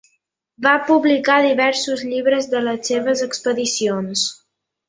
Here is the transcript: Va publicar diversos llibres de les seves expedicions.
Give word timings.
Va 0.67 0.71
publicar 0.87 1.35
diversos 1.47 2.03
llibres 2.13 2.51
de 2.57 2.65
les 2.71 2.91
seves 2.93 3.25
expedicions. 3.29 4.29